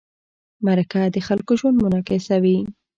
[0.65, 2.57] مرکه د خلکو ژوند منعکسوي.